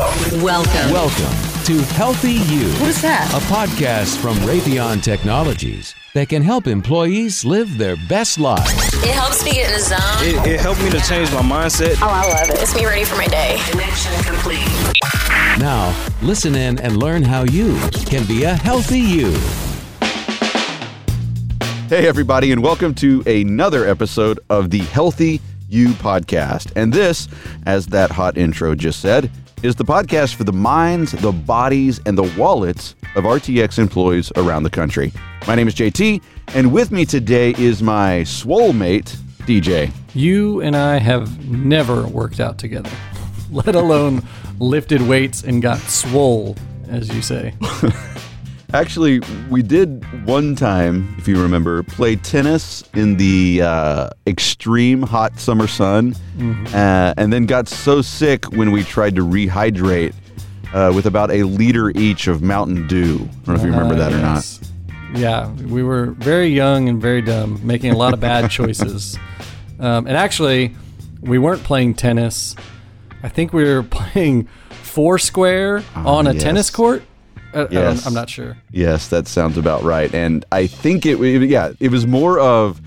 Welcome. 0.00 0.42
Welcome. 0.42 0.92
Welcome 0.92 1.64
to 1.64 1.78
Healthy 1.94 2.32
You, 2.34 2.68
What 2.80 2.90
is 2.90 3.00
that? 3.00 3.30
a 3.32 3.38
podcast 3.50 4.18
from 4.18 4.36
Raytheon 4.46 5.02
Technologies 5.02 5.94
that 6.12 6.28
can 6.28 6.42
help 6.42 6.66
employees 6.66 7.46
live 7.46 7.78
their 7.78 7.96
best 8.06 8.38
lives. 8.38 8.70
It 9.02 9.14
helps 9.14 9.42
me 9.42 9.52
get 9.52 9.68
in 9.68 9.72
the 9.72 9.80
zone. 9.80 9.98
It, 10.20 10.46
it 10.46 10.60
helped 10.60 10.82
me 10.82 10.90
to 10.90 11.00
change 11.00 11.32
my 11.32 11.40
mindset. 11.40 11.94
Oh, 12.02 12.08
I 12.10 12.28
love 12.28 12.50
it. 12.50 12.60
It's 12.60 12.76
me 12.76 12.84
ready 12.84 13.04
for 13.04 13.16
my 13.16 13.26
day. 13.28 13.56
Connection 13.70 14.12
complete. 14.22 14.68
Now, 15.58 15.96
listen 16.20 16.54
in 16.54 16.78
and 16.80 16.98
learn 16.98 17.22
how 17.22 17.44
you 17.44 17.78
can 18.04 18.26
be 18.26 18.44
a 18.44 18.52
healthy 18.54 19.00
you. 19.00 19.30
Hey, 21.88 22.06
everybody, 22.06 22.52
and 22.52 22.62
welcome 22.62 22.94
to 22.96 23.22
another 23.26 23.88
episode 23.88 24.40
of 24.50 24.68
the 24.68 24.80
Healthy 24.80 25.40
You 25.70 25.88
podcast. 25.94 26.70
And 26.76 26.92
this, 26.92 27.28
as 27.64 27.86
that 27.86 28.10
hot 28.10 28.36
intro 28.36 28.74
just 28.74 29.00
said, 29.00 29.30
is 29.62 29.74
the 29.74 29.84
podcast 29.84 30.34
for 30.34 30.44
the 30.44 30.52
minds, 30.52 31.12
the 31.12 31.32
bodies, 31.32 32.00
and 32.06 32.16
the 32.16 32.30
wallets 32.38 32.94
of 33.14 33.24
RTX 33.24 33.78
employees 33.78 34.30
around 34.36 34.64
the 34.64 34.70
country. 34.70 35.12
My 35.46 35.54
name 35.54 35.66
is 35.66 35.74
JT, 35.74 36.22
and 36.48 36.72
with 36.72 36.90
me 36.92 37.04
today 37.04 37.54
is 37.58 37.82
my 37.82 38.24
swole 38.24 38.72
mate, 38.72 39.16
DJ. 39.40 39.90
You 40.14 40.60
and 40.60 40.76
I 40.76 40.98
have 40.98 41.48
never 41.48 42.06
worked 42.06 42.38
out 42.38 42.58
together, 42.58 42.90
let 43.50 43.74
alone 43.74 44.22
lifted 44.58 45.00
weights 45.02 45.42
and 45.42 45.62
got 45.62 45.78
swole, 45.78 46.56
as 46.88 47.08
you 47.14 47.22
say. 47.22 47.54
Actually, 48.74 49.20
we 49.48 49.62
did 49.62 50.04
one 50.26 50.54
time, 50.56 51.14
if 51.18 51.28
you 51.28 51.40
remember, 51.40 51.82
play 51.84 52.16
tennis 52.16 52.82
in 52.94 53.16
the 53.16 53.62
uh, 53.62 54.10
extreme 54.26 55.02
hot 55.02 55.38
summer 55.38 55.66
sun, 55.68 56.14
uh, 56.74 57.14
and 57.16 57.32
then 57.32 57.46
got 57.46 57.68
so 57.68 58.02
sick 58.02 58.44
when 58.52 58.72
we 58.72 58.82
tried 58.82 59.14
to 59.16 59.22
rehydrate 59.22 60.12
uh, 60.74 60.92
with 60.94 61.06
about 61.06 61.30
a 61.30 61.44
liter 61.44 61.90
each 61.90 62.26
of 62.26 62.42
Mountain 62.42 62.86
Dew. 62.88 63.14
I 63.14 63.46
don't 63.46 63.48
know 63.48 63.54
if 63.54 63.62
you 63.62 63.70
remember 63.70 63.94
that 63.94 64.12
or 64.12 64.18
not. 64.18 64.58
Yeah, 65.14 65.50
we 65.52 65.82
were 65.84 66.06
very 66.18 66.48
young 66.48 66.88
and 66.88 67.00
very 67.00 67.22
dumb, 67.22 67.60
making 67.64 67.92
a 67.92 67.96
lot 67.96 68.12
of 68.14 68.20
bad 68.20 68.50
choices. 68.50 69.16
Um, 69.78 70.06
and 70.06 70.16
actually, 70.16 70.74
we 71.20 71.36
weren't 71.38 71.62
playing 71.62 71.96
tennis. 71.96 72.56
I 73.22 73.28
think 73.28 73.52
we 73.52 73.62
were 73.62 73.82
playing 73.90 74.48
foursquare 74.70 75.84
on 75.94 76.26
a 76.26 76.30
Ah, 76.30 76.32
yes. 76.32 76.42
tennis 76.42 76.70
court. 76.70 77.02
Uh, 77.54 77.66
yes. 77.70 78.06
I'm 78.06 78.14
not 78.14 78.28
sure. 78.28 78.56
Yes, 78.70 79.08
that 79.08 79.26
sounds 79.28 79.56
about 79.56 79.82
right. 79.82 80.12
And 80.14 80.44
I 80.52 80.66
think 80.66 81.06
it, 81.06 81.18
yeah, 81.48 81.72
it 81.80 81.90
was 81.90 82.06
more 82.06 82.38
of 82.38 82.80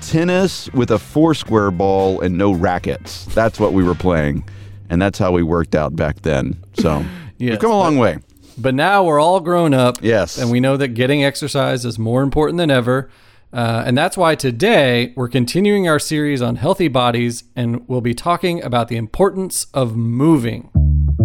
tennis 0.00 0.72
with 0.72 0.90
a 0.90 0.98
four 0.98 1.34
square 1.34 1.70
ball 1.70 2.20
and 2.20 2.36
no 2.36 2.52
rackets. 2.52 3.24
That's 3.26 3.58
what 3.58 3.72
we 3.72 3.84
were 3.84 3.94
playing, 3.94 4.48
and 4.90 5.00
that's 5.00 5.18
how 5.18 5.32
we 5.32 5.42
worked 5.42 5.74
out 5.74 5.96
back 5.96 6.22
then. 6.22 6.62
So 6.74 7.04
we've 7.38 7.58
come 7.58 7.70
a 7.70 7.78
long 7.78 7.98
way. 7.98 8.18
But 8.58 8.74
now 8.74 9.04
we're 9.04 9.20
all 9.20 9.40
grown 9.40 9.74
up. 9.74 9.98
Yes. 10.02 10.38
And 10.38 10.50
we 10.50 10.60
know 10.60 10.76
that 10.76 10.88
getting 10.88 11.24
exercise 11.24 11.84
is 11.84 11.98
more 11.98 12.22
important 12.22 12.58
than 12.58 12.70
ever. 12.70 13.10
Uh, 13.52 13.82
and 13.84 13.96
that's 13.96 14.16
why 14.16 14.34
today 14.34 15.12
we're 15.14 15.28
continuing 15.28 15.86
our 15.86 15.98
series 15.98 16.40
on 16.40 16.56
healthy 16.56 16.88
bodies 16.88 17.44
and 17.54 17.86
we'll 17.86 18.00
be 18.00 18.14
talking 18.14 18.62
about 18.62 18.88
the 18.88 18.96
importance 18.96 19.66
of 19.74 19.94
moving. 19.94 20.70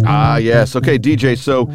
Ah, 0.04 0.36
yes. 0.36 0.76
Okay, 0.76 0.98
DJ. 0.98 1.38
So 1.38 1.72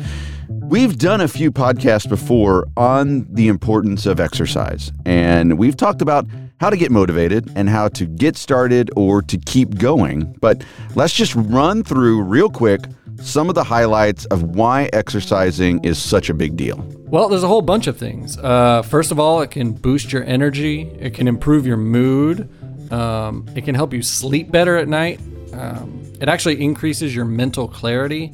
we've 0.73 0.97
done 0.97 1.21
a 1.21 1.27
few 1.27 1.51
podcasts 1.51 2.09
before 2.09 2.67
on 2.75 3.27
the 3.31 3.47
importance 3.47 4.07
of 4.07 4.19
exercise, 4.19 4.91
and 5.05 5.59
we've 5.59 5.77
talked 5.77 6.01
about 6.01 6.25
how 6.59 6.67
to 6.67 6.75
get 6.75 6.89
motivated 6.89 7.47
and 7.55 7.69
how 7.69 7.87
to 7.87 8.07
get 8.07 8.35
started 8.35 8.89
or 8.95 9.21
to 9.21 9.37
keep 9.37 9.77
going. 9.77 10.35
But 10.41 10.65
let's 10.95 11.13
just 11.13 11.35
run 11.35 11.83
through 11.83 12.23
real 12.23 12.49
quick 12.49 12.85
some 13.21 13.49
of 13.49 13.55
the 13.55 13.63
highlights 13.63 14.25
of 14.25 14.41
why 14.41 14.89
exercising 14.93 15.83
is 15.83 15.99
such 15.99 16.31
a 16.31 16.33
big 16.33 16.57
deal. 16.57 16.83
Well, 17.05 17.29
there's 17.29 17.43
a 17.43 17.47
whole 17.47 17.61
bunch 17.61 17.85
of 17.85 17.95
things. 17.95 18.39
Uh, 18.39 18.81
first 18.81 19.11
of 19.11 19.19
all, 19.19 19.43
it 19.43 19.51
can 19.51 19.73
boost 19.73 20.11
your 20.11 20.23
energy, 20.23 20.89
it 20.99 21.13
can 21.13 21.27
improve 21.27 21.67
your 21.67 21.77
mood, 21.77 22.49
um, 22.91 23.47
it 23.55 23.63
can 23.63 23.75
help 23.75 23.93
you 23.93 24.01
sleep 24.01 24.49
better 24.49 24.75
at 24.77 24.87
night. 24.87 25.19
Um, 25.53 26.03
it 26.19 26.29
actually 26.29 26.61
increases 26.61 27.15
your 27.15 27.25
mental 27.25 27.67
clarity. 27.67 28.33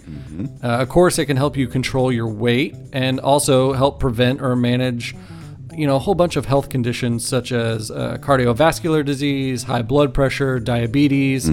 Uh, 0.63 0.67
of 0.67 0.89
course, 0.89 1.17
it 1.19 1.25
can 1.25 1.37
help 1.37 1.57
you 1.57 1.67
control 1.67 2.11
your 2.11 2.27
weight 2.27 2.75
and 2.93 3.19
also 3.19 3.73
help 3.73 3.99
prevent 3.99 4.41
or 4.41 4.55
manage, 4.55 5.15
you 5.73 5.87
know, 5.87 5.95
a 5.95 5.99
whole 5.99 6.15
bunch 6.15 6.35
of 6.35 6.45
health 6.45 6.69
conditions 6.69 7.27
such 7.27 7.51
as 7.51 7.91
uh, 7.91 8.17
cardiovascular 8.21 9.03
disease, 9.03 9.63
high 9.63 9.81
blood 9.81 10.13
pressure, 10.13 10.59
diabetes, 10.59 11.49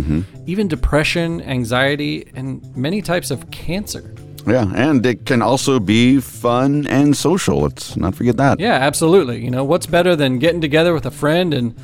even 0.47 0.69
depression, 0.69 1.41
anxiety, 1.43 2.31
and 2.35 2.77
many 2.77 3.03
types 3.03 3.31
of 3.31 3.51
cancer. 3.51 4.15
Yeah, 4.47 4.71
and 4.77 5.05
it 5.05 5.27
can 5.27 5.43
also 5.43 5.81
be 5.81 6.21
fun 6.21 6.87
and 6.87 7.17
social. 7.17 7.63
Let's 7.63 7.97
not 7.97 8.15
forget 8.15 8.37
that. 8.37 8.61
Yeah, 8.61 8.75
absolutely. 8.75 9.43
You 9.45 9.51
know, 9.51 9.65
what's 9.65 9.87
better 9.87 10.15
than 10.15 10.39
getting 10.39 10.61
together 10.61 10.95
with 10.95 11.05
a 11.05 11.11
friend 11.11 11.53
and 11.53 11.77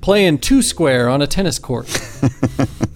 playing 0.00 0.38
two 0.38 0.62
square 0.62 1.08
on 1.08 1.22
a 1.22 1.26
tennis 1.26 1.58
court? 1.58 1.86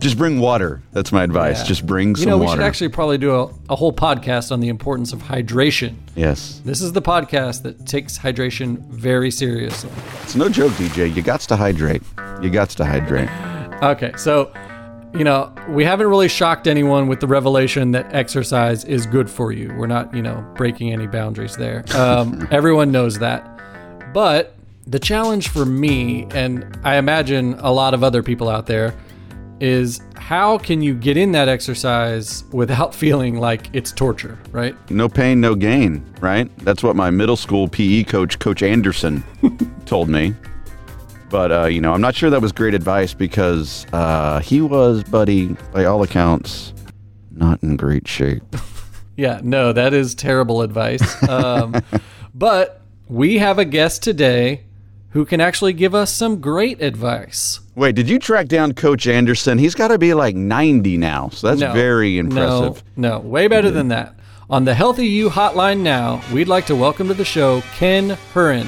Just 0.00 0.18
bring 0.18 0.40
water. 0.40 0.82
That's 0.92 1.12
my 1.12 1.22
advice. 1.24 1.60
Yeah. 1.60 1.66
Just 1.66 1.86
bring 1.86 2.16
some 2.16 2.24
water. 2.24 2.30
you 2.30 2.30
know, 2.30 2.38
we 2.38 2.46
water. 2.46 2.60
should 2.60 2.66
actually 2.66 2.88
probably 2.90 3.18
do 3.18 3.34
a, 3.34 3.50
a 3.70 3.76
whole 3.76 3.92
podcast 3.92 4.50
on 4.52 4.60
the 4.60 4.68
importance 4.68 5.12
of 5.12 5.22
hydration. 5.22 5.94
yes. 6.14 6.60
This 6.64 6.80
is 6.80 6.92
the 6.92 7.02
podcast 7.02 7.62
that 7.62 7.86
takes 7.86 8.18
hydration 8.18 8.78
very 8.88 9.30
seriously. 9.30 9.90
It's 10.22 10.34
no 10.34 10.48
joke, 10.48 10.72
DJ. 10.72 11.14
You 11.14 11.22
got 11.22 11.40
to 11.40 11.56
hydrate. 11.56 12.02
You 12.42 12.50
got 12.50 12.70
to 12.70 12.84
hydrate. 12.84 13.28
Okay, 13.82 14.12
so, 14.16 14.52
you 15.14 15.24
know, 15.24 15.52
we 15.68 15.84
haven't 15.84 16.06
really 16.08 16.28
shocked 16.28 16.66
anyone 16.66 17.08
with 17.08 17.20
the 17.20 17.26
revelation 17.26 17.92
that 17.92 18.12
exercise 18.14 18.84
is 18.84 19.06
good 19.06 19.28
for 19.30 19.52
you. 19.52 19.72
We're 19.76 19.86
not, 19.86 20.14
you 20.14 20.22
know, 20.22 20.44
breaking 20.56 20.92
any 20.92 21.06
boundaries 21.06 21.56
there. 21.56 21.84
Um, 21.94 22.48
everyone 22.52 22.90
knows 22.92 23.18
that. 23.18 23.44
But 24.14 24.54
the 24.86 24.98
challenge 24.98 25.48
for 25.48 25.64
me, 25.66 26.26
and 26.30 26.78
I 26.84 26.96
imagine 26.96 27.54
a 27.58 27.72
lot 27.72 27.92
of 27.92 28.02
other 28.04 28.22
people 28.22 28.48
out 28.48 28.66
there, 28.66 28.94
is 29.60 30.00
how 30.16 30.58
can 30.58 30.82
you 30.82 30.94
get 30.94 31.16
in 31.16 31.32
that 31.32 31.48
exercise 31.48 32.44
without 32.52 32.94
feeling 33.02 33.38
like 33.38 33.68
it's 33.72 33.92
torture, 33.92 34.38
right? 34.50 34.74
No 34.90 35.08
pain, 35.08 35.40
no 35.40 35.54
gain, 35.54 36.04
right? 36.20 36.50
That's 36.58 36.82
what 36.82 36.96
my 36.96 37.10
middle 37.10 37.36
school 37.36 37.68
PE 37.68 38.04
coach, 38.04 38.38
Coach 38.38 38.62
Anderson, 38.62 39.24
told 39.86 40.08
me. 40.08 40.34
But, 41.28 41.52
uh, 41.52 41.64
you 41.66 41.80
know, 41.80 41.92
I'm 41.92 42.00
not 42.00 42.14
sure 42.14 42.30
that 42.30 42.40
was 42.40 42.52
great 42.52 42.74
advice 42.74 43.12
because 43.12 43.86
uh, 43.92 44.40
he 44.40 44.60
was, 44.60 45.02
buddy, 45.04 45.48
by 45.72 45.84
all 45.84 46.02
accounts, 46.02 46.72
not 47.32 47.62
in 47.62 47.76
great 47.76 48.06
shape. 48.06 48.42
Yeah, 49.18 49.40
no, 49.42 49.72
that 49.72 49.94
is 49.94 50.14
terrible 50.14 50.60
advice. 50.60 51.26
Um, 51.26 51.74
but 52.34 52.82
we 53.08 53.38
have 53.38 53.58
a 53.58 53.64
guest 53.64 54.02
today 54.02 54.65
who 55.16 55.24
can 55.24 55.40
actually 55.40 55.72
give 55.72 55.94
us 55.94 56.12
some 56.12 56.42
great 56.42 56.82
advice. 56.82 57.60
Wait, 57.74 57.94
did 57.94 58.06
you 58.06 58.18
track 58.18 58.48
down 58.48 58.74
Coach 58.74 59.06
Anderson? 59.06 59.56
He's 59.56 59.74
got 59.74 59.88
to 59.88 59.96
be 59.96 60.12
like 60.12 60.36
90 60.36 60.98
now. 60.98 61.30
So 61.30 61.46
that's 61.46 61.60
No, 61.62 61.72
very 61.72 62.18
impressive. 62.18 62.84
No, 62.98 63.12
no, 63.12 63.18
way 63.20 63.48
better 63.48 63.70
than 63.70 63.88
that. 63.88 64.14
On 64.50 64.66
the 64.66 64.74
Healthy 64.74 65.06
You 65.06 65.30
hotline 65.30 65.80
now, 65.80 66.22
we'd 66.34 66.48
like 66.48 66.66
to 66.66 66.76
welcome 66.76 67.08
to 67.08 67.14
the 67.14 67.24
show 67.24 67.62
Ken 67.76 68.18
Curran, 68.34 68.66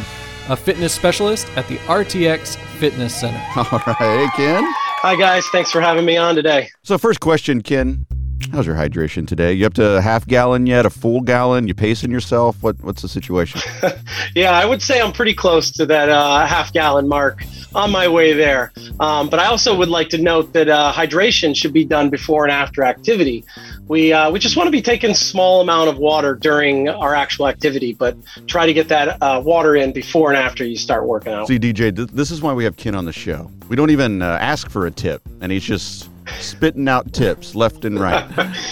a 0.49 0.57
fitness 0.57 0.95
specialist 0.95 1.47
at 1.55 1.69
the 1.69 1.77
RTX 1.81 2.57
Fitness 2.79 3.15
Center. 3.15 3.43
All 3.57 3.83
right. 3.87 3.97
Hey, 3.99 4.27
Ken. 4.35 4.65
Hi, 5.03 5.17
guys. 5.17 5.47
Thanks 5.49 5.71
for 5.71 5.83
having 5.83 6.07
me 6.07 6.17
on 6.17 6.35
today. 6.35 6.71
So, 6.83 6.97
first 6.97 7.21
question, 7.21 7.61
Ken. 7.61 8.07
How's 8.53 8.67
your 8.67 8.77
hydration 8.77 9.27
today? 9.27 9.53
You 9.53 9.67
up 9.67 9.75
to 9.75 9.97
a 9.97 10.01
half 10.01 10.27
gallon 10.27 10.67
yet? 10.67 10.87
A 10.87 10.91
full 10.91 11.21
gallon? 11.21 11.69
You 11.69 11.75
pacing 11.75 12.11
yourself? 12.11 12.63
What 12.63 12.83
What's 12.83 13.03
the 13.03 13.09
situation? 13.09 13.61
Yeah, 14.35 14.53
I 14.53 14.67
would 14.67 14.83
say 14.83 15.01
I'm 15.01 15.13
pretty 15.13 15.35
close 15.35 15.71
to 15.73 15.87
that 15.87 16.09
uh, 16.11 16.47
half 16.47 16.73
gallon 16.73 17.09
mark 17.09 17.43
on 17.75 17.91
my 17.91 18.07
way 18.07 18.35
there. 18.35 18.73
Um, 19.01 19.29
but 19.29 19.41
I 19.41 19.47
also 19.47 19.75
would 19.77 19.89
like 19.89 20.11
to 20.11 20.19
note 20.19 20.53
that 20.53 20.69
uh, 20.69 20.93
hydration 20.93 21.57
should 21.57 21.73
be 21.73 21.85
done 21.85 22.09
before 22.11 22.45
and 22.45 22.53
after 22.53 22.85
activity. 22.85 23.45
We, 23.89 24.13
uh, 24.13 24.31
we 24.31 24.39
just 24.39 24.57
want 24.57 24.67
to 24.69 24.71
be 24.71 24.83
taking 24.83 25.15
small 25.15 25.61
amount 25.61 25.89
of 25.89 25.99
water 25.99 26.35
during 26.35 26.89
our 26.89 27.15
actual 27.15 27.49
activity, 27.49 27.95
but 27.95 28.17
try 28.47 28.67
to 28.67 28.73
get 28.73 28.89
that 28.89 29.21
uh, 29.23 29.43
water 29.45 29.75
in 29.75 29.93
before 29.93 30.29
and 30.31 30.37
after 30.37 30.65
you 30.65 30.77
start 30.77 31.07
working 31.07 31.33
out. 31.33 31.49
See, 31.49 31.59
DJ, 31.59 31.97
th- 31.97 32.11
this 32.11 32.31
is 32.31 32.43
why 32.43 32.53
we 32.53 32.65
have 32.65 32.77
Ken 32.77 32.95
on 32.95 33.07
the 33.07 33.13
show. 33.13 33.51
We 33.69 33.77
don't 33.77 33.91
even 33.91 34.23
uh, 34.23 34.39
ask 34.41 34.71
for 34.71 34.87
a 34.87 34.91
tip, 34.91 35.23
and 35.41 35.51
he's 35.51 35.65
just 35.65 36.09
spitting 36.41 36.89
out 36.89 37.13
tips 37.13 37.55
left 37.55 37.85
and 37.85 37.99
right. 37.99 38.29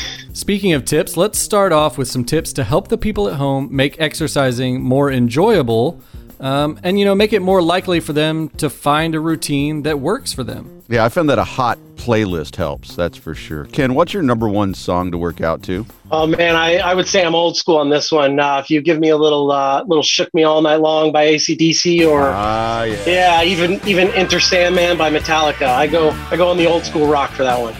Speaking 0.32 0.74
of 0.74 0.84
tips, 0.84 1.16
let's 1.16 1.38
start 1.38 1.72
off 1.72 1.96
with 1.96 2.08
some 2.08 2.24
tips 2.24 2.52
to 2.54 2.64
help 2.64 2.88
the 2.88 2.98
people 2.98 3.28
at 3.28 3.36
home 3.36 3.68
make 3.74 3.98
exercising 4.00 4.82
more 4.82 5.10
enjoyable 5.10 6.00
um, 6.40 6.78
and, 6.82 6.98
you 6.98 7.04
know, 7.04 7.14
make 7.14 7.32
it 7.32 7.40
more 7.40 7.62
likely 7.62 8.00
for 8.00 8.12
them 8.12 8.50
to 8.50 8.68
find 8.68 9.14
a 9.14 9.20
routine 9.20 9.82
that 9.82 10.00
works 10.00 10.32
for 10.32 10.44
them. 10.44 10.75
Yeah, 10.88 11.04
I 11.04 11.08
found 11.08 11.28
that 11.30 11.38
a 11.38 11.44
hot 11.44 11.78
playlist 11.96 12.54
helps. 12.54 12.94
That's 12.94 13.16
for 13.16 13.34
sure. 13.34 13.64
Ken, 13.66 13.94
what's 13.94 14.12
your 14.14 14.22
number 14.22 14.48
one 14.48 14.72
song 14.72 15.10
to 15.10 15.18
work 15.18 15.40
out 15.40 15.62
to? 15.64 15.84
Oh 16.12 16.26
man, 16.28 16.54
I, 16.54 16.76
I 16.76 16.94
would 16.94 17.08
say 17.08 17.24
I'm 17.24 17.34
old 17.34 17.56
school 17.56 17.78
on 17.78 17.90
this 17.90 18.12
one. 18.12 18.38
Uh, 18.38 18.58
if 18.62 18.70
you 18.70 18.80
give 18.80 19.00
me 19.00 19.08
a 19.08 19.16
little 19.16 19.50
uh, 19.50 19.82
little 19.84 20.04
"Shook 20.04 20.32
Me 20.32 20.44
All 20.44 20.62
Night 20.62 20.76
Long" 20.80 21.10
by 21.10 21.26
ACDC, 21.26 22.06
or 22.08 22.30
Ah, 22.32 22.84
yeah. 22.84 23.04
yeah, 23.06 23.42
even 23.42 23.80
even 23.86 24.08
"Enter 24.10 24.38
Sandman" 24.38 24.96
by 24.96 25.10
Metallica, 25.10 25.66
I 25.66 25.88
go 25.88 26.10
I 26.30 26.36
go 26.36 26.48
on 26.48 26.56
the 26.56 26.66
old 26.66 26.84
school 26.84 27.08
rock 27.08 27.30
for 27.32 27.42
that 27.42 27.60
one. 27.60 27.74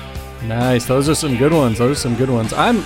Nice. 0.49 0.87
Those 0.87 1.08
are 1.08 1.14
some 1.14 1.37
good 1.37 1.53
ones. 1.53 1.79
Those 1.79 1.97
are 1.99 2.00
some 2.00 2.17
good 2.17 2.31
ones. 2.31 2.53
I'm 2.53 2.85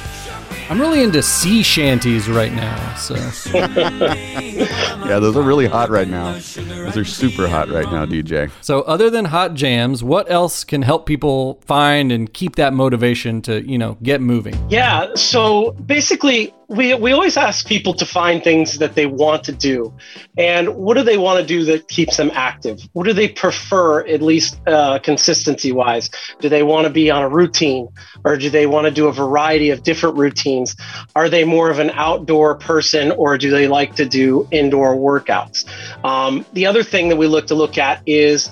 I'm 0.70 0.80
really 0.80 1.02
into 1.02 1.20
sea 1.20 1.64
shanties 1.64 2.28
right 2.28 2.52
now. 2.52 2.94
So 2.94 3.14
Yeah, 3.54 5.18
those 5.18 5.36
are 5.36 5.42
really 5.42 5.66
hot 5.66 5.90
right 5.90 6.06
now. 6.06 6.34
Those 6.34 6.96
are 6.96 7.04
super 7.04 7.48
hot 7.48 7.68
right 7.70 7.90
now, 7.90 8.06
DJ. 8.06 8.52
so 8.60 8.82
other 8.82 9.10
than 9.10 9.24
hot 9.24 9.54
jams, 9.54 10.04
what 10.04 10.30
else 10.30 10.62
can 10.62 10.82
help 10.82 11.06
people 11.06 11.60
find 11.66 12.12
and 12.12 12.32
keep 12.32 12.54
that 12.54 12.72
motivation 12.72 13.42
to, 13.42 13.68
you 13.68 13.78
know, 13.78 13.98
get 14.04 14.20
moving? 14.20 14.54
Yeah. 14.70 15.12
So 15.16 15.72
basically, 15.72 16.54
we, 16.70 16.94
we 16.94 17.10
always 17.10 17.36
ask 17.36 17.66
people 17.66 17.94
to 17.94 18.06
find 18.06 18.44
things 18.44 18.78
that 18.78 18.94
they 18.94 19.04
want 19.04 19.42
to 19.44 19.52
do. 19.52 19.92
And 20.38 20.76
what 20.76 20.96
do 20.96 21.02
they 21.02 21.18
want 21.18 21.40
to 21.40 21.46
do 21.46 21.64
that 21.64 21.88
keeps 21.88 22.16
them 22.16 22.30
active? 22.32 22.80
What 22.92 23.06
do 23.06 23.12
they 23.12 23.28
prefer, 23.28 24.06
at 24.06 24.22
least 24.22 24.56
uh, 24.68 25.00
consistency 25.00 25.72
wise? 25.72 26.10
Do 26.38 26.48
they 26.48 26.62
want 26.62 26.86
to 26.86 26.90
be 26.90 27.10
on 27.10 27.24
a 27.24 27.28
routine 27.28 27.88
or 28.24 28.36
do 28.36 28.50
they 28.50 28.66
want 28.66 28.84
to 28.84 28.92
do 28.92 29.08
a 29.08 29.12
variety 29.12 29.70
of 29.70 29.82
different 29.82 30.16
routines? 30.16 30.76
Are 31.16 31.28
they 31.28 31.42
more 31.42 31.70
of 31.70 31.80
an 31.80 31.90
outdoor 31.90 32.54
person 32.54 33.10
or 33.10 33.36
do 33.36 33.50
they 33.50 33.66
like 33.66 33.96
to 33.96 34.06
do 34.06 34.46
indoor 34.52 34.94
workouts? 34.94 35.66
Um, 36.04 36.46
the 36.52 36.66
other 36.66 36.84
thing 36.84 37.08
that 37.08 37.16
we 37.16 37.26
look 37.26 37.48
to 37.48 37.56
look 37.56 37.78
at 37.78 38.00
is 38.06 38.48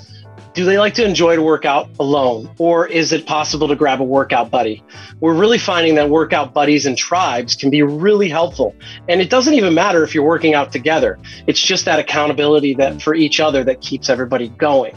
do 0.59 0.65
they 0.65 0.77
like 0.77 0.95
to 0.95 1.05
enjoy 1.05 1.37
to 1.37 1.41
work 1.43 1.65
out 1.65 1.89
alone 2.01 2.53
or 2.59 2.85
is 2.85 3.13
it 3.13 3.25
possible 3.27 3.69
to 3.69 3.77
grab 3.77 4.01
a 4.01 4.05
workout 4.05 4.51
buddy? 4.51 4.83
We're 5.21 5.37
really 5.37 5.57
finding 5.57 5.95
that 5.95 6.11
workout 6.11 6.53
buddies 6.53 6.85
and 6.85 6.99
tribes 6.99 7.55
can 7.55 7.71
be 7.71 7.85
really 7.85 8.29
helpful 8.29 8.75
and 9.09 9.21
it 9.21 9.31
doesn't 9.31 9.55
even 9.55 9.73
matter 9.73 10.03
if 10.03 10.17
you're 10.17 10.25
working 10.25 10.55
out 10.55 10.73
together. 10.73 11.17
It's 11.47 11.61
just 11.61 11.85
that 11.85 12.01
accountability 12.01 12.75
that 12.75 13.01
for 13.01 13.15
each 13.15 13.39
other 13.39 13.63
that 13.63 13.81
keeps 13.83 14.11
everybody 14.11 14.49
going. 14.49 14.97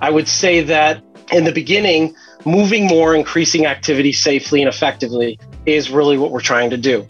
I 0.00 0.10
would 0.10 0.28
say 0.28 0.62
that 0.62 1.02
in 1.32 1.42
the 1.42 1.50
beginning 1.50 2.14
moving 2.44 2.86
more 2.86 3.16
increasing 3.16 3.66
activity 3.66 4.12
safely 4.12 4.62
and 4.62 4.68
effectively 4.68 5.40
is 5.66 5.90
really 5.90 6.18
what 6.18 6.30
we're 6.30 6.40
trying 6.40 6.70
to 6.70 6.76
do. 6.76 7.04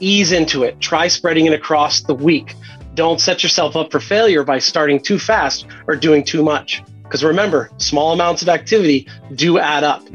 Ease 0.00 0.32
into 0.32 0.64
it. 0.64 0.80
Try 0.80 1.06
spreading 1.06 1.46
it 1.46 1.52
across 1.52 2.00
the 2.00 2.16
week. 2.16 2.56
Don't 2.96 3.20
set 3.20 3.44
yourself 3.44 3.76
up 3.76 3.92
for 3.92 4.00
failure 4.00 4.42
by 4.42 4.58
starting 4.58 4.98
too 4.98 5.20
fast 5.20 5.66
or 5.86 5.94
doing 5.94 6.24
too 6.24 6.42
much 6.42 6.82
because 7.08 7.24
remember, 7.24 7.70
small 7.78 8.12
amounts 8.12 8.42
of 8.42 8.50
activity 8.50 9.08
do 9.34 9.58
add 9.58 9.82
up. 9.82 10.06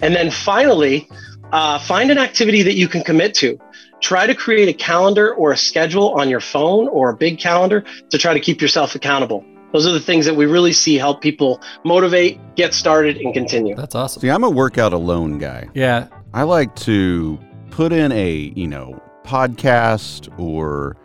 And 0.00 0.14
then 0.14 0.30
finally, 0.30 1.08
uh, 1.52 1.78
find 1.80 2.10
an 2.10 2.18
activity 2.18 2.62
that 2.62 2.74
you 2.74 2.86
can 2.86 3.02
commit 3.02 3.34
to. 3.34 3.58
Try 4.00 4.26
to 4.26 4.34
create 4.34 4.68
a 4.68 4.72
calendar 4.72 5.34
or 5.34 5.52
a 5.52 5.56
schedule 5.56 6.10
on 6.20 6.28
your 6.28 6.40
phone 6.40 6.86
or 6.88 7.10
a 7.10 7.16
big 7.16 7.38
calendar 7.38 7.84
to 8.10 8.18
try 8.18 8.34
to 8.34 8.40
keep 8.40 8.60
yourself 8.60 8.94
accountable. 8.94 9.44
Those 9.72 9.86
are 9.86 9.92
the 9.92 10.00
things 10.00 10.26
that 10.26 10.36
we 10.36 10.46
really 10.46 10.72
see 10.72 10.96
help 10.96 11.20
people 11.20 11.60
motivate, 11.84 12.38
get 12.54 12.72
started, 12.72 13.16
and 13.16 13.34
continue. 13.34 13.74
That's 13.74 13.94
awesome. 13.94 14.22
See, 14.22 14.30
I'm 14.30 14.44
a 14.44 14.50
workout 14.50 14.92
alone 14.92 15.38
guy. 15.38 15.68
Yeah. 15.74 16.08
I 16.32 16.44
like 16.44 16.76
to 16.76 17.38
put 17.70 17.92
in 17.92 18.12
a, 18.12 18.52
you 18.54 18.68
know, 18.68 19.02
podcast 19.24 20.32
or 20.38 20.96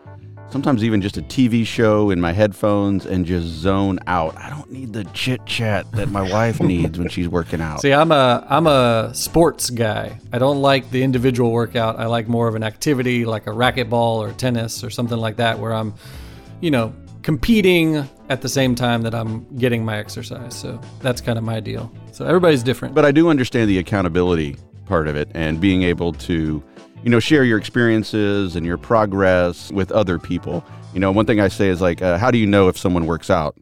sometimes 0.51 0.83
even 0.83 1.01
just 1.01 1.17
a 1.17 1.21
TV 1.21 1.65
show 1.65 2.09
in 2.09 2.19
my 2.19 2.33
headphones 2.33 3.05
and 3.05 3.25
just 3.25 3.47
zone 3.47 3.99
out. 4.07 4.37
I 4.37 4.49
don't 4.49 4.69
need 4.71 4.93
the 4.93 5.05
chit 5.05 5.45
chat 5.45 5.89
that 5.93 6.09
my 6.09 6.29
wife 6.29 6.59
needs 6.61 6.99
when 6.99 7.09
she's 7.09 7.27
working 7.27 7.61
out. 7.61 7.81
See, 7.81 7.93
I'm 7.93 8.11
a 8.11 8.45
I'm 8.49 8.67
a 8.67 9.11
sports 9.13 9.69
guy. 9.69 10.19
I 10.31 10.39
don't 10.39 10.61
like 10.61 10.89
the 10.91 11.03
individual 11.03 11.51
workout. 11.51 11.99
I 11.99 12.05
like 12.05 12.27
more 12.27 12.47
of 12.47 12.55
an 12.55 12.63
activity 12.63 13.25
like 13.25 13.47
a 13.47 13.51
racquetball 13.51 14.17
or 14.17 14.31
tennis 14.33 14.83
or 14.83 14.89
something 14.89 15.17
like 15.17 15.37
that 15.37 15.59
where 15.59 15.73
I'm, 15.73 15.93
you 16.59 16.71
know, 16.71 16.93
competing 17.23 18.07
at 18.29 18.41
the 18.41 18.49
same 18.49 18.75
time 18.75 19.01
that 19.03 19.13
I'm 19.13 19.45
getting 19.57 19.85
my 19.85 19.97
exercise. 19.97 20.55
So 20.55 20.79
that's 21.01 21.21
kind 21.21 21.37
of 21.37 21.43
my 21.43 21.59
deal. 21.59 21.91
So 22.11 22.25
everybody's 22.25 22.63
different. 22.63 22.95
But 22.95 23.05
I 23.05 23.11
do 23.11 23.29
understand 23.29 23.69
the 23.69 23.77
accountability 23.77 24.57
part 24.85 25.07
of 25.07 25.15
it 25.15 25.29
and 25.33 25.61
being 25.61 25.83
able 25.83 26.13
to, 26.13 26.63
you 27.03 27.09
know, 27.09 27.19
share 27.19 27.43
your 27.43 27.57
experiences 27.57 28.55
and 28.55 28.65
your 28.65 28.77
progress 28.77 29.71
with 29.71 29.91
other 29.91 30.19
people. 30.19 30.63
You 30.93 30.99
know, 30.99 31.11
one 31.11 31.25
thing 31.25 31.39
I 31.39 31.47
say 31.47 31.69
is 31.69 31.81
like, 31.81 32.01
uh, 32.01 32.17
how 32.17 32.31
do 32.31 32.37
you 32.37 32.47
know 32.47 32.67
if 32.67 32.77
someone 32.77 33.05
works 33.05 33.29
out? 33.29 33.55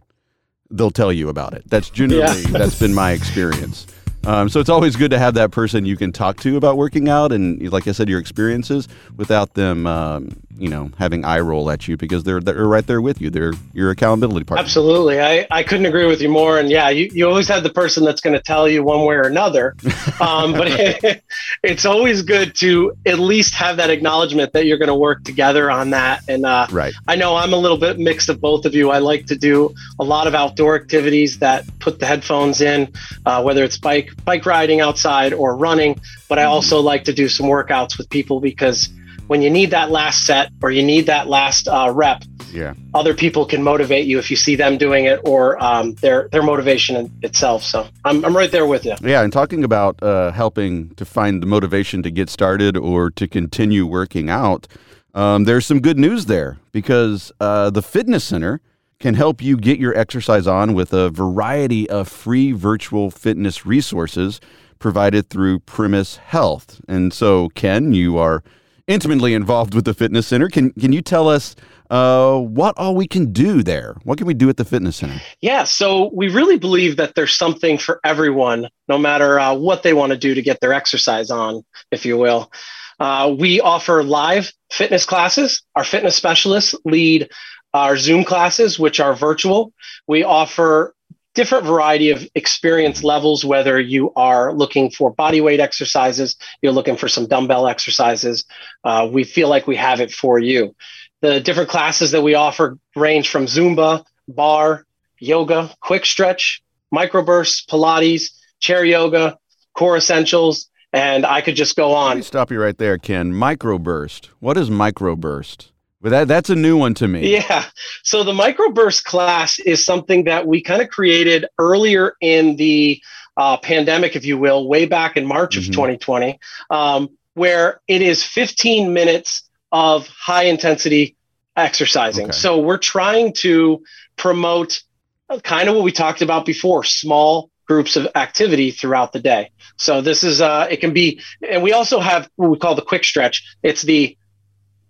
They'll 0.72 0.92
tell 0.92 1.12
you 1.12 1.30
about 1.30 1.54
it. 1.54 1.64
That's 1.68 1.90
generally 1.90 2.42
that's 2.52 2.80
been 2.80 2.94
my 2.94 3.12
experience. 3.12 3.88
Um, 4.26 4.50
so 4.50 4.60
it's 4.60 4.70
always 4.70 4.96
good 4.96 5.12
to 5.12 5.20
have 5.20 5.36
that 5.36 5.52
person 5.52 5.86
you 5.86 5.96
can 5.96 6.12
talk 6.12 6.38
to 6.42 6.58
about 6.58 6.76
working 6.78 7.08
out 7.08 7.32
and, 7.32 7.72
like 7.72 7.88
I 7.88 7.94
said, 7.94 8.10
your 8.10 8.20
experiences 8.20 8.88
without 9.16 9.54
them, 9.54 9.88
um, 9.88 10.42
you 10.60 10.70
know, 10.70 10.92
having 10.98 11.26
eye 11.26 11.40
roll 11.40 11.70
at 11.72 11.88
you 11.88 11.98
because 11.98 12.24
they're 12.24 12.40
they're 12.40 12.68
right 12.68 12.86
there 12.86 13.02
with 13.02 13.22
you. 13.22 13.30
They're 13.30 13.54
your 13.74 13.92
accountability 13.92 14.44
partner. 14.44 14.64
Absolutely. 14.64 15.22
I, 15.22 15.48
I 15.50 15.64
couldn't 15.64 15.86
agree 15.86 16.06
with 16.06 16.22
you 16.22 16.30
more. 16.30 16.60
And 16.60 16.70
yeah, 16.70 16.90
you, 16.90 17.10
you 17.14 17.28
always 17.28 17.48
have 17.48 17.64
the 17.64 17.70
person 17.70 18.04
that's 18.04 18.22
going 18.22 18.36
to 18.36 18.42
tell 18.42 18.68
you 18.68 18.84
one 18.84 19.06
way 19.06 19.16
or 19.16 19.24
another. 19.24 19.76
Um, 20.20 20.52
but 20.52 20.68
it, 20.68 21.24
it's 21.64 21.86
always 21.86 22.24
good 22.24 22.54
to 22.56 22.98
at 23.06 23.20
least 23.20 23.54
have 23.54 23.78
that 23.78 23.90
acknowledgement 23.90 24.52
that 24.52 24.66
you're 24.66 24.78
going 24.78 24.90
to 24.90 24.96
work 24.96 25.24
together 25.24 25.72
on 25.72 25.92
that. 25.92 26.24
And 26.28 26.46
uh, 26.46 26.68
Right. 26.72 26.94
I 27.08 27.16
know 27.16 27.36
I'm 27.38 27.54
a 27.54 27.58
little 27.58 27.78
bit 27.78 27.98
mixed 27.98 28.28
of 28.28 28.42
both 28.42 28.66
of 28.66 28.76
you. 28.76 28.90
I 28.90 28.98
like 29.00 29.28
to 29.28 29.38
do 29.38 29.74
a 29.98 30.04
lot 30.04 30.28
of 30.28 30.36
outdoor 30.36 30.76
activities 30.76 31.40
that 31.40 31.66
put 31.80 32.00
the 32.00 32.06
headphones 32.06 32.60
in, 32.60 32.92
uh, 33.26 33.42
whether 33.44 33.64
it's 33.64 33.78
bike 33.78 34.12
bike 34.26 34.46
riding 34.46 34.82
outside 34.82 35.32
or 35.32 35.56
running. 35.56 36.00
But 36.28 36.38
I 36.40 36.44
also 36.44 36.80
like 36.82 37.06
to 37.06 37.14
do 37.14 37.30
some 37.30 37.46
workouts 37.46 37.98
with 37.98 38.10
people 38.10 38.42
because 38.42 38.90
when 39.30 39.44
you 39.44 39.50
need 39.52 39.70
that 39.70 39.92
last 39.92 40.26
set 40.26 40.52
or 40.64 40.72
you 40.72 40.82
need 40.84 41.06
that 41.06 41.28
last 41.28 41.68
uh, 41.68 41.92
rep, 41.94 42.24
Yeah. 42.52 42.74
other 42.96 43.14
people 43.14 43.46
can 43.46 43.62
motivate 43.62 44.08
you 44.08 44.18
if 44.18 44.32
you 44.32 44.36
see 44.36 44.56
them 44.56 44.76
doing 44.80 45.06
it 45.06 45.20
or 45.24 45.64
um, 45.64 45.94
their 46.02 46.28
their 46.32 46.42
motivation 46.42 47.12
itself. 47.22 47.62
So 47.64 47.88
I'm, 48.04 48.26
I'm 48.26 48.36
right 48.36 48.52
there 48.52 48.66
with 48.66 48.86
you. 48.86 48.96
Yeah, 49.02 49.22
and 49.22 49.32
talking 49.32 49.64
about 49.64 50.02
uh, 50.02 50.32
helping 50.32 50.96
to 50.96 51.06
find 51.06 51.44
the 51.44 51.48
motivation 51.48 52.02
to 52.04 52.10
get 52.12 52.28
started 52.30 52.76
or 52.76 53.12
to 53.12 53.28
continue 53.28 53.86
working 53.86 54.32
out, 54.32 54.68
um, 55.14 55.44
there's 55.44 55.66
some 55.68 55.80
good 55.80 56.00
news 56.00 56.26
there 56.26 56.58
because 56.72 57.32
uh, 57.40 57.70
the 57.70 57.84
Fitness 57.84 58.24
Center 58.24 58.62
can 59.00 59.14
help 59.14 59.44
you 59.44 59.58
get 59.58 59.78
your 59.80 59.96
exercise 59.96 60.48
on 60.48 60.74
with 60.74 60.92
a 60.92 61.10
variety 61.12 61.88
of 61.88 62.08
free 62.08 62.52
virtual 62.52 63.12
fitness 63.12 63.64
resources 63.64 64.42
provided 64.80 65.30
through 65.30 65.60
Premise 65.60 66.18
Health. 66.18 66.82
And 66.88 67.14
so, 67.14 67.50
Ken, 67.50 67.94
you 67.94 68.18
are 68.18 68.44
intimately 68.90 69.34
involved 69.34 69.74
with 69.74 69.86
the 69.86 69.94
Fitness 69.94 70.28
Center. 70.28 70.50
Can 70.50 70.72
can 70.74 70.92
you 70.92 71.02
tell 71.02 71.30
us 71.30 71.56
uh, 71.90 72.38
what 72.38 72.78
all 72.78 72.96
we 72.96 73.08
can 73.08 73.32
do 73.32 73.64
there? 73.64 73.96
What 74.04 74.18
can 74.18 74.28
we 74.28 74.34
do 74.34 74.50
at 74.50 74.58
the 74.58 74.66
Fitness 74.66 74.98
Center? 74.98 75.22
Yeah, 75.40 75.64
so 75.64 76.12
we 76.14 76.28
really 76.28 76.58
believe 76.58 76.98
that 76.98 77.16
there's 77.16 77.36
something 77.36 77.78
for 77.78 78.02
everyone, 78.04 78.68
no 78.90 78.98
matter 78.98 79.40
uh, 79.40 79.54
what 79.54 79.84
they 79.84 79.94
want 79.94 80.12
to 80.12 80.18
do 80.18 80.34
to 80.34 80.42
get 80.42 80.60
their 80.60 80.74
exercise 80.74 81.32
on, 81.32 81.64
if 81.92 82.06
you 82.06 82.18
will. 82.18 82.52
Uh, 83.00 83.34
we 83.38 83.62
offer 83.62 84.04
live 84.04 84.52
fitness 84.72 85.06
classes. 85.06 85.62
Our 85.76 85.86
fitness 85.86 86.16
specialists 86.16 86.76
lead 86.84 87.30
our 87.74 87.96
Zoom 87.96 88.24
classes, 88.24 88.78
which 88.78 89.00
are 89.00 89.16
virtual. 89.16 89.72
We 90.08 90.24
offer 90.24 90.94
different 91.40 91.66
variety 91.66 92.10
of 92.10 92.28
experience 92.36 93.02
levels, 93.02 93.46
whether 93.46 93.80
you 93.80 94.12
are 94.18 94.52
looking 94.52 94.92
for 94.92 95.10
body 95.10 95.40
weight 95.40 95.62
exercises, 95.62 96.36
you're 96.62 96.74
looking 96.74 96.98
for 96.98 97.08
some 97.08 97.28
dumbbell 97.28 97.66
exercises. 97.66 98.44
Uh, 98.84 99.08
we 99.10 99.24
feel 99.24 99.48
like 99.48 99.66
we 99.66 99.78
have 99.78 100.02
it 100.02 100.12
for 100.12 100.38
you. 100.38 100.76
The 101.22 101.40
different 101.40 101.70
classes 101.70 102.12
that 102.12 102.24
we 102.24 102.36
offer 102.36 102.78
range 102.94 103.30
from 103.30 103.46
Zumba, 103.46 104.04
barre, 104.28 104.84
yoga, 105.18 105.74
quick 105.80 106.06
stretch, 106.06 106.62
microbursts, 106.94 107.66
Pilates, 107.66 108.32
chair 108.60 108.84
yoga, 108.84 109.38
core 109.74 109.96
essentials, 109.96 110.68
and 110.92 111.26
I 111.26 111.40
could 111.40 111.56
just 111.56 111.78
go 111.78 111.94
on. 111.94 112.22
stop 112.22 112.52
you 112.52 112.62
right 112.62 112.78
there, 112.78 112.98
Ken. 112.98 113.32
Microburst. 113.32 114.26
What 114.40 114.58
is 114.58 114.70
microburst? 114.70 115.72
But 116.02 116.10
that 116.12 116.28
that's 116.28 116.50
a 116.50 116.56
new 116.56 116.78
one 116.78 116.94
to 116.96 117.08
me. 117.08 117.34
Yeah. 117.34 117.66
So 118.04 118.24
the 118.24 118.32
microburst 118.32 119.04
class 119.04 119.60
is 119.60 119.84
something 119.84 120.26
that 120.26 120.48
we 120.48 120.62
kind 120.62 120.82
of 120.82 120.90
created 120.90 121.46
earlier 121.58 122.14
in 122.22 122.56
the 122.56 123.02
uh, 123.36 123.58
pandemic, 123.58 124.16
if 124.16 124.26
you 124.26 124.38
will, 124.38 124.68
way 124.68 124.86
back 124.86 125.18
in 125.18 125.26
March 125.26 125.58
of 125.58 125.64
Mhm. 125.64 125.74
2020, 125.74 126.40
um, 126.70 127.10
where 127.34 127.82
it 127.88 128.02
is 128.02 128.24
15 128.24 128.94
minutes 128.94 129.44
of 129.72 130.08
high 130.08 130.44
intensity 130.44 131.16
exercising. 131.56 132.26
Okay. 132.26 132.32
So 132.38 132.60
we're 132.60 132.78
trying 132.78 133.34
to 133.34 133.84
promote 134.16 134.82
uh, 135.30 135.40
kind 135.40 135.70
of 135.70 135.76
what 135.76 135.84
we 135.84 135.92
talked 135.92 136.22
about 136.22 136.46
before 136.46 136.84
small 136.84 137.50
groups 137.68 137.96
of 137.96 138.08
activity 138.16 138.72
throughout 138.72 139.14
the 139.14 139.20
day. 139.20 139.52
So 139.78 140.02
this 140.02 140.24
is 140.24 140.42
uh 140.42 140.68
it 140.72 140.78
can 140.78 140.92
be 140.92 141.22
and 141.48 141.62
we 141.62 141.72
also 141.74 142.00
have 142.00 142.30
what 142.36 142.50
we 142.50 142.58
call 142.58 142.74
the 142.76 142.82
quick 142.82 143.04
stretch. 143.04 143.44
It's 143.62 143.84
the 143.84 144.18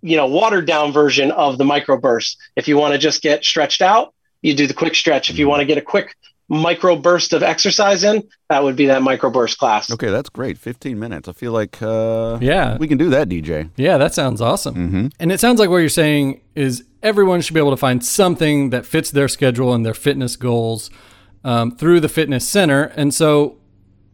you 0.02 0.16
know 0.16 0.26
watered 0.26 0.66
down 0.66 0.92
version 0.92 1.30
of 1.32 1.58
the 1.58 1.64
microburst. 1.64 2.36
If 2.56 2.68
you 2.68 2.76
want 2.76 2.92
to 2.92 2.98
just 2.98 3.22
get 3.22 3.44
stretched 3.44 3.82
out, 3.82 4.14
you 4.42 4.54
do 4.54 4.66
the 4.66 4.74
quick 4.74 4.94
stretch. 4.94 5.30
If 5.30 5.38
you 5.38 5.48
want 5.48 5.60
to 5.60 5.66
get 5.66 5.78
a 5.78 5.82
quick 5.82 6.16
micro 6.48 6.96
burst 6.96 7.32
of 7.32 7.44
exercise 7.44 8.02
in, 8.02 8.26
that 8.48 8.64
would 8.64 8.74
be 8.74 8.86
that 8.86 9.02
microburst 9.02 9.56
class. 9.58 9.88
Okay, 9.92 10.08
that's 10.10 10.28
great. 10.28 10.58
15 10.58 10.98
minutes. 10.98 11.28
I 11.28 11.32
feel 11.32 11.52
like 11.52 11.80
uh, 11.80 12.38
Yeah. 12.40 12.76
we 12.76 12.88
can 12.88 12.98
do 12.98 13.08
that, 13.10 13.28
DJ. 13.28 13.70
Yeah, 13.76 13.98
that 13.98 14.14
sounds 14.14 14.40
awesome. 14.40 14.74
Mm-hmm. 14.74 15.06
And 15.20 15.30
it 15.30 15.38
sounds 15.38 15.60
like 15.60 15.70
what 15.70 15.76
you're 15.76 15.88
saying 15.88 16.40
is 16.56 16.82
everyone 17.04 17.40
should 17.40 17.54
be 17.54 17.60
able 17.60 17.70
to 17.70 17.76
find 17.76 18.04
something 18.04 18.70
that 18.70 18.84
fits 18.84 19.12
their 19.12 19.28
schedule 19.28 19.72
and 19.72 19.86
their 19.86 19.94
fitness 19.94 20.34
goals 20.34 20.90
um, 21.44 21.70
through 21.70 22.00
the 22.00 22.08
fitness 22.08 22.48
center. 22.48 22.82
And 22.96 23.14
so 23.14 23.56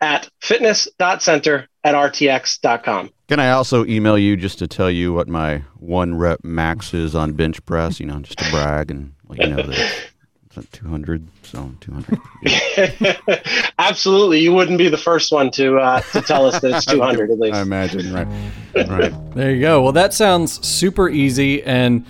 at 0.00 0.28
fitness.center 0.40 1.68
at 1.84 1.94
rtx.com. 1.94 3.10
Can 3.28 3.40
I 3.40 3.50
also 3.50 3.84
email 3.84 4.16
you 4.16 4.36
just 4.36 4.58
to 4.60 4.66
tell 4.66 4.90
you 4.90 5.12
what 5.12 5.28
my 5.28 5.64
one 5.76 6.16
rep 6.16 6.42
max 6.44 6.94
is 6.94 7.14
on 7.14 7.32
bench 7.34 7.64
press? 7.66 8.00
You 8.00 8.06
know, 8.06 8.20
just 8.20 8.38
to 8.38 8.50
brag 8.50 8.90
and 8.90 9.12
let 9.28 9.40
you 9.40 9.54
know 9.54 9.62
that 9.62 10.10
200. 10.72 11.26
So 11.42 11.72
200. 11.80 12.20
Absolutely. 13.78 14.40
You 14.40 14.52
wouldn't 14.52 14.78
be 14.78 14.88
the 14.88 14.98
first 14.98 15.32
one 15.32 15.50
to, 15.52 15.78
uh, 15.78 16.00
to 16.12 16.20
tell 16.20 16.46
us 16.46 16.60
that 16.60 16.76
it's 16.76 16.84
200 16.86 17.30
at 17.30 17.38
least. 17.38 17.54
I 17.54 17.62
imagine, 17.62 18.12
right? 18.12 18.26
Right. 18.74 19.34
There 19.34 19.54
you 19.54 19.60
go. 19.60 19.82
Well, 19.82 19.92
that 19.92 20.14
sounds 20.14 20.66
super 20.66 21.08
easy 21.08 21.62
and 21.62 22.04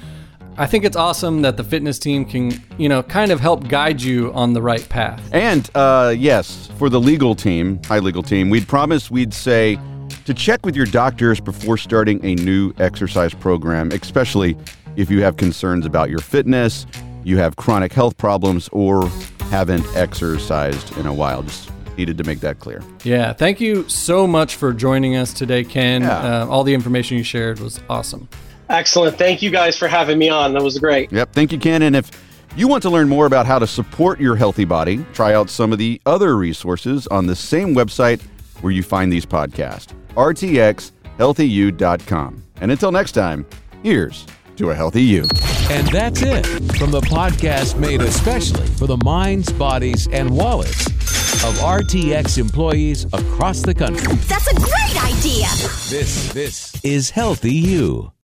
I 0.58 0.66
think 0.66 0.84
it's 0.84 0.96
awesome 0.96 1.42
that 1.42 1.56
the 1.56 1.62
fitness 1.62 2.00
team 2.00 2.24
can, 2.24 2.52
you 2.78 2.88
know, 2.88 3.00
kind 3.00 3.30
of 3.30 3.38
help 3.38 3.68
guide 3.68 4.02
you 4.02 4.32
on 4.32 4.54
the 4.54 4.60
right 4.60 4.86
path. 4.88 5.22
And 5.32 5.70
uh, 5.76 6.12
yes, 6.18 6.68
for 6.78 6.88
the 6.88 6.98
legal 6.98 7.36
team, 7.36 7.80
high 7.84 8.00
legal 8.00 8.24
team, 8.24 8.50
we'd 8.50 8.66
promise 8.66 9.08
we'd 9.08 9.32
say 9.32 9.78
to 10.24 10.34
check 10.34 10.66
with 10.66 10.74
your 10.74 10.86
doctors 10.86 11.40
before 11.40 11.76
starting 11.76 12.22
a 12.24 12.34
new 12.34 12.72
exercise 12.78 13.32
program, 13.32 13.92
especially 13.92 14.56
if 14.96 15.10
you 15.10 15.22
have 15.22 15.36
concerns 15.36 15.86
about 15.86 16.10
your 16.10 16.18
fitness, 16.18 16.86
you 17.28 17.38
have 17.38 17.56
chronic 17.56 17.92
health 17.92 18.16
problems, 18.16 18.68
or 18.72 19.08
haven't 19.50 19.84
exercised 19.94 20.96
in 20.96 21.06
a 21.06 21.12
while. 21.12 21.42
Just 21.42 21.70
needed 21.96 22.16
to 22.18 22.24
make 22.24 22.40
that 22.40 22.58
clear. 22.60 22.82
Yeah, 23.04 23.32
thank 23.32 23.60
you 23.60 23.88
so 23.88 24.26
much 24.26 24.56
for 24.56 24.72
joining 24.72 25.14
us 25.16 25.32
today, 25.32 25.62
Ken. 25.64 26.02
Yeah. 26.02 26.42
Uh, 26.42 26.46
all 26.46 26.64
the 26.64 26.74
information 26.74 27.18
you 27.18 27.24
shared 27.24 27.60
was 27.60 27.80
awesome. 27.90 28.28
Excellent. 28.70 29.18
Thank 29.18 29.42
you 29.42 29.50
guys 29.50 29.76
for 29.76 29.88
having 29.88 30.16
me 30.18 30.28
on. 30.28 30.52
That 30.52 30.62
was 30.62 30.78
great. 30.78 31.10
Yep. 31.12 31.32
Thank 31.32 31.50
you, 31.52 31.58
Ken. 31.58 31.82
And 31.82 31.96
if 31.96 32.10
you 32.56 32.68
want 32.68 32.82
to 32.84 32.90
learn 32.90 33.08
more 33.08 33.26
about 33.26 33.46
how 33.46 33.58
to 33.58 33.66
support 33.66 34.20
your 34.20 34.36
healthy 34.36 34.64
body, 34.64 35.04
try 35.12 35.34
out 35.34 35.50
some 35.50 35.72
of 35.72 35.78
the 35.78 36.00
other 36.06 36.36
resources 36.36 37.08
on 37.08 37.26
the 37.26 37.36
same 37.36 37.74
website 37.74 38.22
where 38.60 38.72
you 38.72 38.82
find 38.82 39.12
these 39.12 39.26
podcasts 39.26 39.92
rtxhealthyu.com. 40.14 42.42
And 42.60 42.72
until 42.72 42.90
next 42.90 43.12
time, 43.12 43.46
here's 43.82 44.26
to 44.58 44.70
a 44.70 44.74
healthy 44.74 45.02
you. 45.02 45.22
And 45.70 45.86
that's 45.88 46.22
it 46.22 46.44
from 46.76 46.90
the 46.90 47.00
podcast 47.00 47.78
made 47.78 48.02
especially 48.02 48.66
for 48.66 48.86
the 48.86 48.98
minds, 49.04 49.52
bodies, 49.52 50.08
and 50.08 50.30
wallets 50.30 50.86
of 51.44 51.54
RTX 51.58 52.38
employees 52.38 53.04
across 53.12 53.62
the 53.62 53.74
country. 53.74 54.14
That's 54.26 54.48
a 54.48 54.54
great 54.54 55.04
idea. 55.04 55.46
This 55.88 56.32
this 56.32 56.84
is 56.84 57.10
Healthy 57.10 57.54
You. 57.54 58.12